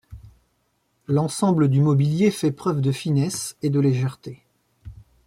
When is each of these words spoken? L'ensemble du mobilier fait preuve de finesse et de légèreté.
L'ensemble 1.05 1.67
du 1.67 1.79
mobilier 1.79 2.31
fait 2.31 2.51
preuve 2.51 2.81
de 2.81 2.91
finesse 2.91 3.55
et 3.61 3.69
de 3.69 3.79
légèreté. 3.79 4.41